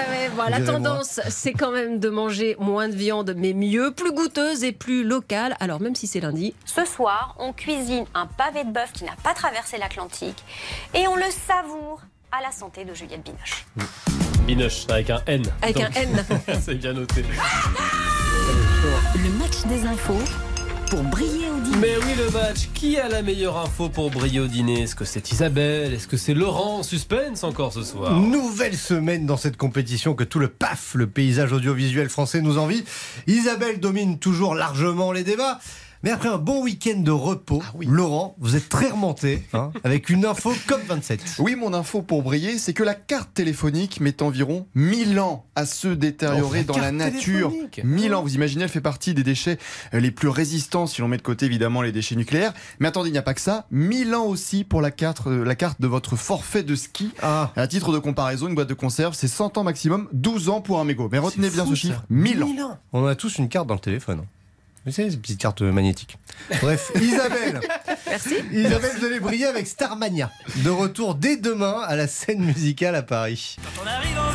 ouais, 0.09 0.29
voilà, 0.35 0.59
la 0.59 0.65
tendance, 0.65 1.19
c'est 1.27 1.53
quand 1.53 1.71
même 1.71 1.99
de 1.99 2.09
manger 2.09 2.55
moins 2.59 2.87
de 2.87 2.95
viande, 2.95 3.33
mais 3.35 3.53
mieux, 3.53 3.91
plus 3.91 4.11
goûteuse 4.11 4.63
et 4.63 4.71
plus 4.73 5.03
locale. 5.03 5.55
Alors, 5.59 5.81
même 5.81 5.95
si 5.95 6.05
c'est 6.05 6.19
lundi, 6.19 6.53
Ce 6.65 6.85
soir, 6.85 7.35
on 7.39 7.51
cuisine 7.51 8.05
un 8.13 8.27
pavé 8.27 8.63
de 8.63 8.71
bœuf 8.71 8.91
qui 8.93 9.05
n'a 9.05 9.15
pas 9.23 9.33
traversé 9.33 9.77
l'Atlantique 9.79 10.43
et 10.93 11.07
on 11.07 11.15
le 11.15 11.25
savoure 11.47 12.01
à 12.31 12.43
la 12.43 12.51
santé 12.51 12.85
de 12.85 12.93
Juliette 12.93 13.23
Binoche. 13.23 13.65
Binoche 14.45 14.85
avec 14.89 15.09
un 15.09 15.21
N. 15.25 15.43
Avec 15.63 15.79
un 15.81 15.89
N. 15.95 16.25
C'est 16.61 16.75
bien 16.75 16.93
noté. 16.93 17.23
Le 19.15 19.29
match 19.39 19.63
des 19.65 19.83
infos 19.87 20.21
pour 20.89 21.03
briller 21.03 21.49
au 21.49 21.59
dîner. 21.59 21.77
Mais 21.79 21.97
oui, 21.97 22.13
le 22.17 22.29
match. 22.31 22.69
Qui 22.73 22.97
a 22.97 23.07
la 23.07 23.21
meilleure 23.21 23.57
info 23.57 23.89
pour 23.89 24.11
briller 24.11 24.39
au 24.39 24.47
dîner? 24.47 24.83
Est-ce 24.83 24.95
que 24.95 25.05
c'est 25.05 25.31
Isabelle? 25.31 25.93
Est-ce 25.93 26.07
que 26.07 26.17
c'est 26.17 26.33
Laurent? 26.33 26.83
Suspense 26.83 27.43
encore 27.43 27.73
ce 27.73 27.83
soir 27.83 28.19
Nouvelle 28.19 28.75
semaine 28.75 29.25
dans 29.25 29.37
cette 29.37 29.57
compétition 29.57 30.13
que 30.13 30.23
tout 30.23 30.39
le 30.39 30.47
paf, 30.47 30.93
le 30.95 31.07
paysage 31.07 31.53
audiovisuel 31.53 32.09
français 32.09 32.41
nous 32.41 32.57
envie. 32.57 32.83
Isabelle 33.27 33.79
domine 33.79 34.19
toujours 34.19 34.55
largement 34.55 35.11
les 35.11 35.23
débats. 35.23 35.59
Mais 36.05 36.11
après 36.11 36.29
un 36.29 36.37
bon 36.37 36.61
week-end 36.61 36.99
de 36.99 37.09
repos, 37.09 37.63
Laurent, 37.81 38.35
vous 38.37 38.55
êtes 38.55 38.69
très 38.69 38.91
remonté 38.91 39.41
hein, 39.53 39.71
avec 39.83 40.11
une 40.11 40.23
info 40.23 40.53
COP27. 40.53 41.19
Oui, 41.39 41.55
mon 41.55 41.73
info 41.73 42.03
pour 42.03 42.21
briller, 42.21 42.59
c'est 42.59 42.73
que 42.73 42.83
la 42.83 42.93
carte 42.93 43.33
téléphonique 43.33 43.99
met 44.01 44.21
environ 44.21 44.67
1000 44.75 45.19
ans 45.19 45.47
à 45.55 45.65
se 45.65 45.87
détériorer 45.87 46.63
Oh, 46.69 46.73
dans 46.73 46.77
la 46.77 46.91
nature. 46.91 47.49
téléphonique. 47.49 47.81
1000 47.83 48.13
ans, 48.13 48.21
vous 48.21 48.35
imaginez, 48.35 48.65
elle 48.65 48.69
fait 48.69 48.81
partie 48.81 49.15
des 49.15 49.23
déchets 49.23 49.57
euh, 49.95 49.99
les 49.99 50.11
plus 50.11 50.27
résistants 50.27 50.85
si 50.85 51.01
l'on 51.01 51.07
met 51.07 51.17
de 51.17 51.23
côté 51.23 51.47
évidemment 51.47 51.81
les 51.81 51.91
déchets 51.91 52.15
nucléaires. 52.15 52.53
Mais 52.79 52.87
attendez, 52.87 53.09
il 53.09 53.13
n'y 53.13 53.17
a 53.17 53.23
pas 53.23 53.33
que 53.33 53.41
ça. 53.41 53.65
1000 53.71 54.13
ans 54.13 54.25
aussi 54.25 54.63
pour 54.63 54.83
la 54.83 54.91
carte, 54.91 55.25
euh, 55.25 55.43
la 55.43 55.55
carte 55.55 55.81
de 55.81 55.87
votre 55.87 56.15
forfait 56.15 56.61
de 56.61 56.75
ski. 56.75 57.09
Ah. 57.23 57.51
À 57.55 57.65
titre 57.65 57.91
de 57.91 57.97
comparaison, 57.97 58.47
une 58.47 58.53
boîte 58.53 58.69
de 58.69 58.75
conserve, 58.75 59.15
c'est 59.15 59.27
100 59.27 59.57
ans 59.57 59.63
maximum, 59.63 60.07
12 60.13 60.49
ans 60.49 60.61
pour 60.61 60.79
un 60.79 60.83
mégot. 60.83 61.09
Mais 61.11 61.17
retenez 61.17 61.49
bien 61.49 61.63
fou, 61.65 61.71
ce 61.71 61.75
chiffre, 61.75 62.03
1000 62.11 62.43
ans. 62.43 62.77
On 62.93 63.07
a 63.07 63.15
tous 63.15 63.39
une 63.39 63.49
carte 63.49 63.65
dans 63.65 63.73
le 63.73 63.79
téléphone. 63.79 64.21
Vous 64.85 64.91
savez, 64.91 65.09
ces 65.09 65.17
petites 65.17 65.39
cartes 65.39 65.61
magnétiques. 65.61 66.17
Bref, 66.61 66.91
Isabelle. 67.01 67.59
Merci. 68.07 68.35
Isabelle, 68.51 68.91
vous 68.99 69.05
allez 69.05 69.19
briller 69.19 69.45
avec 69.45 69.65
Starmania. 69.65 70.31
De 70.57 70.69
retour 70.69 71.15
dès 71.15 71.37
demain 71.37 71.81
à 71.87 71.95
la 71.95 72.07
scène 72.07 72.43
musicale 72.43 72.93
à 72.95 73.01
Paris. 73.01 73.57
On 73.83 73.87
arrive 73.87 74.19
en 74.19 74.34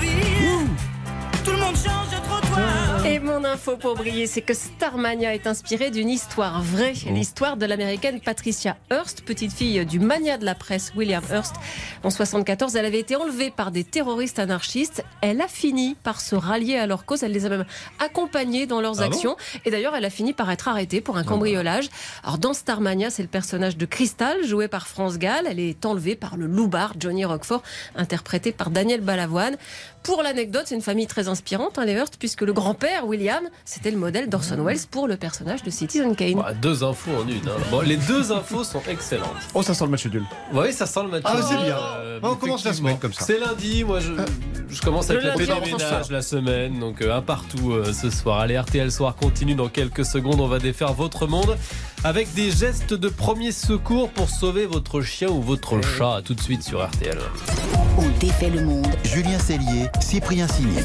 Et 3.06 3.18
mon 3.18 3.44
info 3.44 3.76
pour 3.76 3.94
briller, 3.94 4.26
c'est 4.26 4.42
que 4.42 4.52
Starmania 4.52 5.34
est 5.34 5.46
inspiré 5.46 5.90
d'une 5.90 6.10
histoire 6.10 6.62
vraie, 6.62 6.92
l'histoire 7.06 7.56
de 7.56 7.64
l'américaine 7.64 8.20
Patricia 8.20 8.76
Hearst, 8.90 9.22
petite 9.22 9.52
fille 9.52 9.84
du 9.86 9.98
mania 9.98 10.36
de 10.36 10.44
la 10.44 10.54
presse 10.54 10.92
William 10.94 11.22
Hearst. 11.30 11.54
En 12.04 12.10
74, 12.10 12.76
elle 12.76 12.84
avait 12.84 13.00
été 13.00 13.16
enlevée 13.16 13.50
par 13.50 13.70
des 13.70 13.84
terroristes 13.84 14.38
anarchistes. 14.38 15.02
Elle 15.22 15.40
a 15.40 15.48
fini 15.48 15.96
par 16.02 16.20
se 16.20 16.34
rallier 16.34 16.76
à 16.76 16.86
leur 16.86 17.06
cause. 17.06 17.22
Elle 17.22 17.32
les 17.32 17.46
a 17.46 17.48
même 17.48 17.64
accompagnés 17.98 18.66
dans 18.66 18.80
leurs 18.82 19.00
Ah 19.00 19.08
bon 19.08 19.12
actions. 19.14 19.36
Et 19.64 19.70
d'ailleurs, 19.70 19.96
elle 19.96 20.04
a 20.04 20.10
fini 20.10 20.34
par 20.34 20.50
être 20.50 20.68
arrêtée 20.68 21.00
pour 21.00 21.16
un 21.16 21.24
cambriolage. 21.24 21.88
Alors 22.22 22.38
dans 22.38 22.52
Starmania, 22.52 23.08
c'est 23.10 23.22
le 23.22 23.28
personnage 23.28 23.78
de 23.78 23.86
Crystal, 23.86 24.44
joué 24.44 24.68
par 24.68 24.86
France 24.86 25.18
Gall. 25.18 25.46
Elle 25.48 25.60
est 25.60 25.86
enlevée 25.86 26.16
par 26.16 26.36
le 26.36 26.46
loupard 26.46 26.94
Johnny 26.98 27.24
Roquefort, 27.24 27.62
interprété 27.96 28.52
par 28.52 28.70
Daniel 28.70 29.00
Balavoine. 29.00 29.56
Pour 30.02 30.22
l'anecdote, 30.22 30.64
c'est 30.66 30.74
une 30.74 30.80
famille 30.82 31.06
très 31.06 31.28
inspirante, 31.28 31.78
hein, 31.78 31.84
les 31.84 31.92
Hearst, 31.92 32.16
puisque 32.18 32.40
le 32.40 32.54
grand-père, 32.54 32.89
William, 33.04 33.44
c'était 33.64 33.90
le 33.90 33.96
modèle 33.96 34.28
d'Orson 34.28 34.62
Welles 34.64 34.78
pour 34.90 35.08
le 35.08 35.16
personnage 35.16 35.62
de 35.62 35.70
Citizen 35.70 36.14
Kane. 36.16 36.34
Bah, 36.34 36.52
deux 36.52 36.82
infos 36.84 37.10
en 37.12 37.26
une. 37.28 37.36
hein. 37.48 37.52
Bon, 37.70 37.80
les 37.80 37.96
deux 37.96 38.32
infos 38.32 38.64
sont 38.64 38.82
excellentes. 38.88 39.28
Oh, 39.54 39.62
ça 39.62 39.74
sent 39.74 39.84
le 39.84 39.90
match 39.90 40.06
nul. 40.06 40.24
Oui, 40.52 40.72
ça 40.72 40.86
sent 40.86 41.00
le 41.04 41.08
match. 41.08 41.22
Ah, 41.24 41.36
c'est 41.42 41.54
nul. 41.56 41.64
bien. 41.66 41.76
Euh, 41.78 42.20
On 42.22 42.34
commence 42.34 42.64
la 42.64 42.72
semaine 42.72 42.98
comme 42.98 43.12
ça. 43.12 43.24
C'est 43.24 43.38
lundi, 43.38 43.84
moi 43.84 44.00
je, 44.00 44.12
je 44.68 44.80
commence 44.82 45.08
avec 45.10 45.22
Le 45.22 45.28
la 45.46 45.60
ménage 45.60 46.10
la 46.10 46.22
semaine, 46.22 46.78
donc 46.78 47.00
euh, 47.02 47.16
un 47.16 47.22
partout 47.22 47.72
euh, 47.72 47.92
ce 47.92 48.10
soir. 48.10 48.40
Allez, 48.40 48.58
RTL 48.58 48.90
Soir 48.92 49.16
continue 49.16 49.54
dans 49.54 49.68
quelques 49.68 50.04
secondes. 50.04 50.40
On 50.40 50.48
va 50.48 50.58
défaire 50.58 50.92
votre 50.92 51.26
monde 51.26 51.56
avec 52.04 52.32
des 52.34 52.50
gestes 52.50 52.94
de 52.94 53.08
premier 53.08 53.52
secours 53.52 54.10
pour 54.10 54.28
sauver 54.30 54.66
votre 54.66 55.00
chien 55.02 55.28
ou 55.28 55.40
votre 55.40 55.80
chat. 55.82 56.20
Tout 56.24 56.34
de 56.34 56.40
suite 56.40 56.62
sur 56.62 56.84
RTL. 56.84 57.18
On 57.98 58.08
défait 58.18 58.50
le 58.50 58.64
monde. 58.64 58.86
Julien 59.04 59.38
Cellier, 59.38 59.88
Cyprien 60.00 60.48
Signy. 60.48 60.78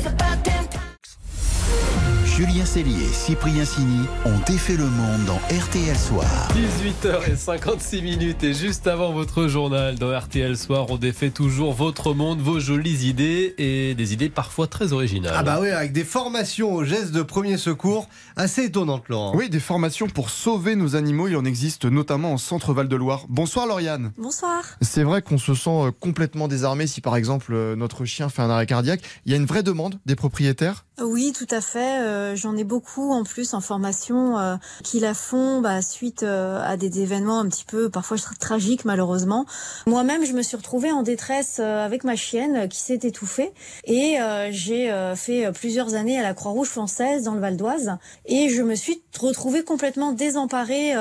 Julien 2.35 2.65
Cellier 2.65 3.05
et 3.05 3.13
Cyprien 3.13 3.63
Signy 3.63 4.05
ont 4.25 4.37
défait 4.45 4.75
le 4.75 4.83
monde 4.83 5.23
dans 5.25 5.37
RTL 5.57 5.95
Soir. 5.95 6.49
18h56 6.53 8.03
minutes 8.03 8.43
et 8.43 8.53
juste 8.53 8.87
avant 8.87 9.13
votre 9.13 9.47
journal 9.47 9.95
dans 9.95 10.11
RTL 10.19 10.57
Soir, 10.57 10.87
on 10.89 10.97
défait 10.97 11.29
toujours 11.29 11.71
votre 11.71 12.13
monde, 12.13 12.41
vos 12.41 12.59
jolies 12.59 13.07
idées 13.07 13.55
et 13.57 13.95
des 13.95 14.11
idées 14.11 14.27
parfois 14.27 14.67
très 14.67 14.91
originales. 14.91 15.33
Ah 15.33 15.43
bah 15.43 15.59
oui, 15.61 15.69
avec 15.69 15.93
des 15.93 16.03
formations 16.03 16.73
aux 16.73 16.83
gestes 16.83 17.13
de 17.13 17.21
premier 17.21 17.55
secours 17.55 18.09
assez 18.35 18.65
étonnantes, 18.65 19.07
Laurent. 19.07 19.31
Oui, 19.33 19.47
des 19.49 19.61
formations 19.61 20.07
pour 20.09 20.29
sauver 20.29 20.75
nos 20.75 20.97
animaux, 20.97 21.29
il 21.29 21.37
en 21.37 21.45
existe 21.45 21.85
notamment 21.85 22.33
en 22.33 22.37
centre 22.37 22.73
Val-de-Loire. 22.73 23.27
Bonsoir 23.29 23.65
Lauriane. 23.65 24.11
Bonsoir. 24.17 24.61
C'est 24.81 25.03
vrai 25.03 25.21
qu'on 25.21 25.37
se 25.37 25.53
sent 25.53 25.69
euh, 25.69 25.91
complètement 25.97 26.49
désarmé 26.49 26.85
si 26.85 26.99
par 26.99 27.15
exemple 27.15 27.53
euh, 27.53 27.77
notre 27.77 28.03
chien 28.03 28.27
fait 28.27 28.41
un 28.41 28.49
arrêt 28.49 28.65
cardiaque. 28.65 29.03
Il 29.25 29.31
y 29.31 29.35
a 29.35 29.37
une 29.37 29.45
vraie 29.45 29.63
demande 29.63 30.01
des 30.05 30.17
propriétaires 30.17 30.84
Oui, 31.01 31.33
tout 31.37 31.47
à 31.51 31.59
fait. 31.59 31.99
Euh, 31.99 32.35
J'en 32.37 32.55
ai 32.55 32.63
beaucoup 32.63 33.11
en 33.11 33.25
plus 33.25 33.53
en 33.53 33.59
formation 33.59 34.39
euh, 34.39 34.55
qui 34.81 35.01
la 35.01 35.13
font 35.13 35.59
bah, 35.59 35.81
suite 35.81 36.23
euh, 36.23 36.61
à 36.63 36.77
des 36.77 37.01
événements 37.01 37.39
un 37.39 37.49
petit 37.49 37.65
peu 37.65 37.89
parfois 37.89 38.15
tra- 38.15 38.37
tragiques 38.37 38.85
malheureusement. 38.85 39.45
Moi-même, 39.87 40.25
je 40.25 40.31
me 40.31 40.41
suis 40.41 40.55
retrouvée 40.55 40.93
en 40.93 41.03
détresse 41.03 41.57
euh, 41.59 41.85
avec 41.85 42.05
ma 42.05 42.15
chienne 42.15 42.69
qui 42.69 42.79
s'est 42.79 42.99
étouffée 43.03 43.51
et 43.83 44.21
euh, 44.21 44.47
j'ai 44.51 44.89
euh, 44.89 45.15
fait 45.15 45.51
plusieurs 45.51 45.95
années 45.95 46.17
à 46.17 46.23
la 46.23 46.33
Croix-Rouge 46.33 46.69
française 46.69 47.23
dans 47.23 47.33
le 47.33 47.41
Val 47.41 47.57
d'Oise 47.57 47.97
et 48.25 48.47
je 48.47 48.61
me 48.61 48.75
suis 48.75 49.01
retrouvée 49.19 49.63
complètement 49.65 50.13
désemparée 50.13 50.93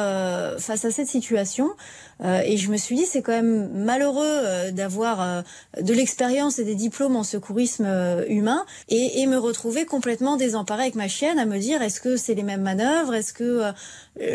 face 0.58 0.84
à 0.84 0.90
cette 0.90 1.08
situation. 1.08 1.70
Et 2.22 2.56
je 2.56 2.70
me 2.70 2.76
suis 2.76 2.94
dit, 2.96 3.06
c'est 3.06 3.22
quand 3.22 3.32
même 3.32 3.68
malheureux 3.72 4.70
d'avoir 4.72 5.42
de 5.80 5.92
l'expérience 5.92 6.58
et 6.60 6.64
des 6.64 6.76
diplômes 6.76 7.16
en 7.16 7.24
secourisme 7.24 7.86
humain 8.28 8.64
et, 8.88 9.20
et 9.20 9.26
me 9.26 9.36
retrouver 9.36 9.83
complètement 9.84 10.36
désemparée 10.36 10.82
avec 10.82 10.94
ma 10.94 11.08
chienne 11.08 11.38
à 11.38 11.46
me 11.46 11.58
dire, 11.58 11.82
est-ce 11.82 12.00
que 12.00 12.16
c'est 12.16 12.34
les 12.34 12.42
mêmes 12.42 12.62
manœuvres? 12.62 13.14
Est-ce 13.14 13.32
que 13.32 13.44
euh, 13.44 13.72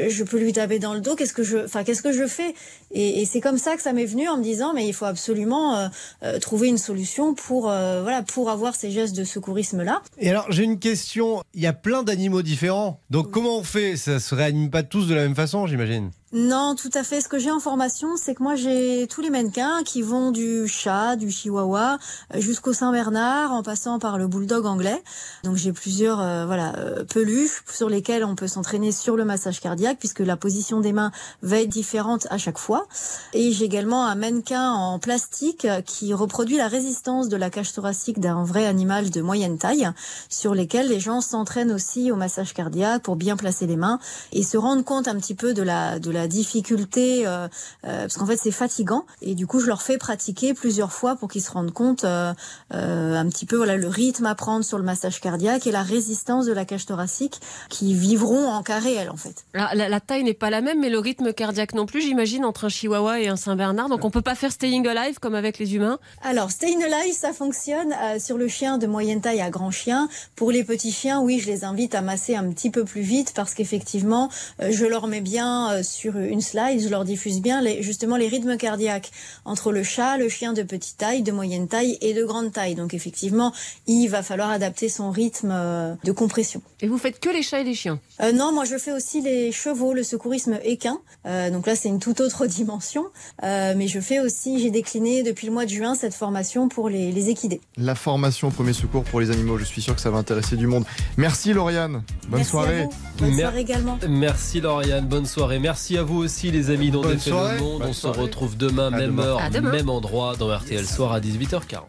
je 0.10 0.24
peux 0.24 0.38
lui 0.38 0.54
taper 0.54 0.80
dans 0.80 0.94
le 0.94 1.02
dos? 1.02 1.16
Qu'est-ce 1.16 1.34
que 1.34 1.44
je, 1.44 1.58
enfin, 1.66 1.84
qu'est-ce 1.84 2.02
que 2.02 2.12
je 2.12 2.28
fais? 2.28 2.54
Et, 2.92 3.22
et 3.22 3.26
c'est 3.26 3.42
comme 3.42 3.58
ça 3.58 3.76
que 3.76 3.82
ça 3.82 3.94
m'est 3.94 4.06
venu 4.06 4.28
en 4.28 4.38
me 4.38 4.44
disant, 4.44 4.74
mais 4.74 4.88
il 4.88 4.94
faut 4.94 5.06
absolument 5.06 5.76
euh, 5.76 5.88
euh, 6.24 6.40
trouver 6.40 6.68
une 6.68 6.78
solution 6.78 7.34
pour, 7.34 7.64
voilà, 7.64 8.24
pour 8.24 8.50
avoir 8.50 8.76
ces 8.76 8.92
gestes 8.92 9.16
de 9.16 9.24
secourisme 9.24 9.84
là. 9.84 10.02
Et 10.18 10.30
alors, 10.30 10.52
j'ai 10.52 10.64
une 10.64 10.80
question. 10.80 11.42
Il 11.54 11.62
y 11.62 11.68
a 11.68 11.74
plein 11.74 12.04
d'animaux 12.04 12.42
différents. 12.42 13.00
Donc, 13.10 13.32
comment 13.32 13.58
on 13.58 13.64
fait? 13.64 13.98
Ça 13.98 14.20
se 14.20 14.36
réanime 14.36 14.70
pas 14.70 14.84
tous 14.84 15.08
de 15.08 15.16
la 15.16 15.24
même 15.24 15.36
façon, 15.36 15.68
j'imagine? 15.68 16.12
Non, 16.32 16.76
tout 16.76 16.92
à 16.94 17.04
fait. 17.04 17.22
Ce 17.22 17.28
que 17.28 17.40
j'ai 17.40 17.50
en 17.50 17.60
formation, 17.60 18.16
c'est 18.16 18.36
que 18.36 18.44
moi 18.44 18.54
j'ai 18.54 19.08
tous 19.08 19.22
les 19.22 19.32
mannequins 19.32 19.82
qui 19.84 20.04
vont 20.04 20.30
du 20.30 20.68
chat, 20.68 21.16
du 21.16 21.32
chihuahua 21.32 21.98
euh, 22.36 22.40
jusqu'au 22.40 22.72
Saint-Bernard, 22.72 23.52
en 23.52 23.64
passant 23.64 23.98
par 23.98 24.20
le 24.20 24.28
bulldog 24.28 24.68
anglais. 24.68 25.02
Donc 25.44 25.56
j'ai 25.56 25.74
plusieurs 25.74 26.22
euh, 26.22 26.46
voilà 26.46 26.76
euh, 26.78 27.04
peluches 27.04 27.64
sur 27.74 27.90
lesquelles 27.90 28.24
on 28.24 28.36
peut 28.36 28.48
s'entraîner 28.48 28.92
sur 28.92 29.16
le 29.16 29.26
massage 29.26 29.60
cardiaque, 29.60 29.98
puisque 29.98 30.20
la 30.20 30.38
position 30.38 30.82
des 30.82 30.94
mains 30.94 31.12
va 31.42 31.62
être 31.62 31.70
différente 31.70 32.28
à 32.30 32.38
chaque 32.38 32.60
fois. 32.60 32.86
Et 33.34 33.52
j'ai 33.52 33.66
également 33.66 34.06
un 34.06 34.14
mannequin 34.14 34.70
en 34.72 35.00
plastique 35.00 35.66
qui 35.88 36.14
reproduit 36.14 36.58
la 36.58 36.68
résistance 36.68 37.30
de 37.30 37.38
la 37.38 37.50
cage 37.50 37.74
thoracique 37.74 38.20
d'un 38.20 38.44
vrai 38.44 38.68
animal 38.68 39.10
de 39.10 39.22
moyenne 39.22 39.58
taille, 39.58 39.90
sur 40.30 40.54
lesquels 40.54 40.90
les 40.90 41.00
gens 41.00 41.22
s'entraînent 41.22 41.72
aussi 41.72 42.12
au 42.12 42.16
massage 42.16 42.54
cardiaque 42.54 43.02
pour 43.02 43.16
bien 43.16 43.36
placer 43.36 43.66
les 43.66 43.78
mains 43.78 43.98
et 44.32 44.44
se 44.44 44.58
rendre 44.58 44.84
compte 44.84 45.08
un 45.08 45.16
petit 45.16 45.34
peu 45.34 45.56
de 45.56 45.64
la 45.64 45.98
de 45.98 46.12
la 46.12 46.19
difficulté, 46.28 47.26
euh, 47.26 47.48
euh, 47.86 48.02
parce 48.02 48.18
qu'en 48.18 48.26
fait 48.26 48.38
c'est 48.38 48.52
fatigant. 48.52 49.06
Et 49.22 49.36
du 49.36 49.48
coup 49.48 49.60
je 49.60 49.68
leur 49.68 49.82
fais 49.82 49.98
pratiquer 49.98 50.54
plusieurs 50.54 50.92
fois 50.92 51.16
pour 51.16 51.30
qu'ils 51.30 51.42
se 51.44 51.52
rendent 51.52 51.72
compte 51.74 52.04
euh, 52.04 52.34
un 52.72 53.28
petit 53.30 53.46
peu 53.46 53.56
voilà 53.58 53.76
le 53.78 53.88
rythme 53.88 54.26
à 54.26 54.36
prendre 54.36 54.64
sur 54.66 54.78
le 54.78 54.84
massage 54.84 55.20
cardiaque 55.22 55.68
et 55.68 55.72
la 55.72 55.84
résistance 55.84 56.46
de 56.46 56.54
la 56.54 56.66
cage 56.66 56.86
thoracique 56.86 57.40
qui 57.70 57.94
vivront 57.94 58.48
en 58.50 58.64
cas 58.64 58.80
réel 58.80 59.10
en 59.10 59.16
fait. 59.18 59.46
La, 59.54 59.74
la- 59.76 59.90
la 59.90 60.00
taille 60.00 60.24
n'est 60.24 60.34
pas 60.34 60.50
la 60.50 60.62
même, 60.62 60.80
mais 60.80 60.90
le 60.90 61.00
rythme 61.00 61.34
cardiaque 61.34 61.74
non 61.74 61.86
plus, 61.86 62.02
j'imagine, 62.02 62.46
entre 62.46 62.66
un 62.66 62.70
chihuahua 62.70 63.20
et 63.20 63.28
un 63.28 63.36
Saint-Bernard. 63.36 63.90
Donc 63.90 64.06
on 64.06 64.12
peut 64.12 64.22
pas 64.22 64.36
faire 64.36 64.52
staying 64.52 64.88
alive 64.88 65.20
comme 65.20 65.36
avec 65.36 65.58
les 65.60 65.76
humains. 65.76 66.00
Alors, 66.24 66.52
Stay 66.52 66.74
in 66.76 66.82
Alive, 66.82 67.14
ça 67.16 67.34
fonctionne 67.34 67.94
sur 68.20 68.38
le 68.38 68.48
chien 68.48 68.78
de 68.78 68.88
moyenne 68.88 69.22
taille 69.22 69.42
à 69.42 69.50
grand 69.50 69.72
chien. 69.72 70.10
Pour 70.36 70.52
les 70.52 70.64
petits 70.64 70.92
chiens, 70.92 71.22
oui, 71.22 71.40
je 71.40 71.48
les 71.48 71.64
invite 71.64 71.96
à 71.96 72.02
masser 72.02 72.36
un 72.36 72.50
petit 72.52 72.70
peu 72.70 72.86
plus 72.86 73.02
vite 73.02 73.34
parce 73.36 73.54
qu'effectivement, 73.54 74.30
je 74.60 74.86
leur 74.86 75.08
mets 75.08 75.22
bien 75.22 75.72
euh, 75.72 75.84
sur 76.12 76.20
une 76.20 76.42
slide, 76.42 76.82
je 76.82 76.90
leur 76.90 77.06
diffuse 77.06 77.42
bien 77.42 77.62
les, 77.62 77.82
justement 77.84 78.18
les 78.18 78.28
rythmes 78.28 78.58
cardiaques 78.58 79.12
entre 79.46 79.72
le 79.72 79.84
chat, 79.84 80.18
le 80.18 80.30
chien 80.30 80.54
de 80.54 80.64
petite 80.64 80.98
taille, 80.98 81.22
de 81.24 81.32
moyenne 81.32 81.68
taille 81.68 81.98
et 82.02 82.14
de 82.14 82.24
grande 82.24 82.52
taille. 82.52 82.76
Donc 82.76 82.94
effectivement, 82.94 83.54
il 83.88 84.08
va 84.08 84.24
falloir 84.24 84.50
adapter 84.50 84.90
son 84.90 85.12
rythme 85.12 85.52
euh, 85.52 85.94
de 86.04 86.12
compression. 86.12 86.62
Et 86.82 86.88
vous 86.88 86.98
faites 86.98 87.20
que 87.20 87.30
les 87.30 87.44
chats 87.44 87.60
et 87.60 87.64
les 87.64 87.74
chiens? 87.76 88.00
Euh, 88.22 88.32
non, 88.32 88.52
moi 88.54 88.66
je 88.66 88.78
fais 88.78 88.92
aussi 88.92 89.22
les 89.22 89.52
chevaux, 89.52 89.94
le 89.94 90.04
secourisme 90.04 90.60
équin. 90.64 91.00
Euh, 91.26 91.50
donc 91.50 91.68
là, 91.68 91.76
c'est 91.76 91.90
une 91.90 92.00
toute 92.00 92.22
autre 92.22 92.46
dimension. 92.60 93.06
Euh, 93.44 93.74
mais 93.78 93.88
je 93.88 94.00
fais 94.00 94.20
aussi, 94.20 94.60
j'ai 94.60 94.72
décliné 94.72 95.24
depuis 95.24 95.48
le 95.48 95.54
mois 95.54 95.66
de 95.66 95.70
juin 95.72 95.96
cette 95.96 96.14
formation 96.14 96.70
pour 96.70 96.90
les, 96.90 97.12
les 97.12 97.30
équidés. 97.30 97.62
La 97.78 97.96
formation 97.96 98.48
au 98.48 98.52
premier 98.52 98.74
secours 98.74 99.04
pour 99.04 99.20
les 99.20 99.32
animaux, 99.32 99.58
je 99.58 99.66
suis 99.66 99.82
sûr 99.82 99.96
que 99.96 100.02
ça 100.02 100.10
va 100.10 100.18
intéresser 100.18 100.56
du 100.56 100.68
monde. 100.68 100.86
Merci 101.18 101.54
Lauriane, 101.54 102.04
bonne 102.28 102.38
Merci 102.38 102.48
à 102.48 102.52
soirée. 102.52 102.84
vous. 102.84 102.94
Bonne 103.20 103.30
Mer- 103.36 103.40
soirée 103.48 103.62
également. 103.62 104.00
Merci 104.08 104.62
Lauriane, 104.62 105.06
bonne 105.08 105.26
soirée. 105.26 105.60
Merci 105.60 105.98
à 105.98 105.99
vous 106.04 106.18
aussi 106.18 106.52
les 106.52 106.70
amis 106.70 106.92
dans 106.92 107.02
Bonne 107.02 107.12
le 107.12 107.60
monde. 107.60 107.80
Bonne 107.80 107.90
On 107.90 107.94
se 107.94 108.08
retrouve 108.08 108.58
demain, 108.58 108.88
À 108.88 108.98
même 108.98 109.12
demain. 109.12 109.24
heure, 109.24 109.40
À 109.40 109.50
demain. 109.50 109.72
même 109.72 109.90
endroit 109.90 110.36
dans 110.36 110.56
RTL 110.56 110.86
Soir 110.86 111.12
à 111.14 111.20
18h40. 111.20 111.84